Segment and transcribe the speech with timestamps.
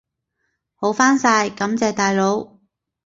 [0.73, 2.57] 好返晒，感謝大佬！